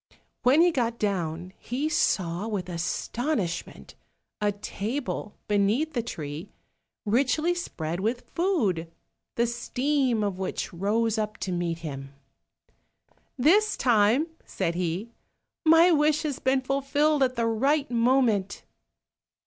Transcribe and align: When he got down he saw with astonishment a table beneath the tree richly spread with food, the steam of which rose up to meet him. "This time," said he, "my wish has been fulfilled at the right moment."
When 0.41 0.61
he 0.61 0.71
got 0.71 0.97
down 0.97 1.53
he 1.59 1.87
saw 1.87 2.47
with 2.47 2.69
astonishment 2.69 3.93
a 4.41 4.51
table 4.51 5.35
beneath 5.47 5.93
the 5.93 6.01
tree 6.01 6.49
richly 7.05 7.53
spread 7.53 7.99
with 7.99 8.27
food, 8.33 8.91
the 9.35 9.45
steam 9.45 10.23
of 10.23 10.39
which 10.39 10.73
rose 10.73 11.19
up 11.19 11.37
to 11.45 11.51
meet 11.51 11.77
him. 11.85 12.15
"This 13.37 13.77
time," 13.77 14.25
said 14.43 14.73
he, 14.73 15.11
"my 15.67 15.91
wish 15.91 16.23
has 16.23 16.39
been 16.39 16.61
fulfilled 16.61 17.21
at 17.21 17.35
the 17.35 17.45
right 17.45 17.91
moment." 17.91 18.63